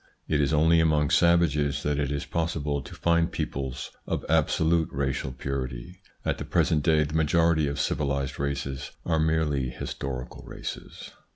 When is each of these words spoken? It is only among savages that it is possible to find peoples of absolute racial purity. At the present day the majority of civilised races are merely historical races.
It 0.27 0.41
is 0.41 0.51
only 0.51 0.79
among 0.79 1.11
savages 1.11 1.83
that 1.83 1.99
it 1.99 2.11
is 2.11 2.25
possible 2.25 2.81
to 2.81 2.95
find 2.95 3.31
peoples 3.31 3.91
of 4.07 4.25
absolute 4.27 4.89
racial 4.91 5.31
purity. 5.31 6.01
At 6.25 6.39
the 6.39 6.43
present 6.43 6.81
day 6.81 7.03
the 7.03 7.13
majority 7.13 7.67
of 7.67 7.79
civilised 7.79 8.39
races 8.39 8.89
are 9.05 9.19
merely 9.19 9.69
historical 9.69 10.43
races. 10.43 11.11